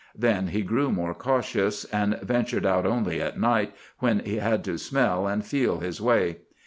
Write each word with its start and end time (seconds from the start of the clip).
Then 0.17 0.47
he 0.47 0.63
grew 0.63 0.89
more 0.91 1.13
cautious, 1.13 1.85
and 1.85 2.19
ventured 2.21 2.65
out 2.65 2.87
only 2.87 3.21
at 3.21 3.39
night, 3.39 3.75
when 3.99 4.21
he 4.21 4.37
had 4.37 4.63
to 4.63 4.79
smell 4.79 5.27
and 5.27 5.45
feel 5.45 5.79
his 5.81 6.01
way. 6.01 6.37